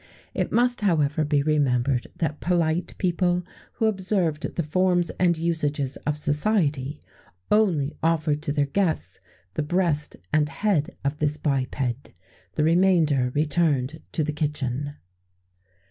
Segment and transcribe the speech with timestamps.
[0.01, 5.37] [XVII 45] It must, however, be remembered that polite people, who observed the forms and
[5.37, 6.99] usages of society,
[7.51, 9.19] only offered to their guests
[9.53, 12.13] the breast and head of this biped;
[12.55, 14.95] the remainder returned to the kitchen.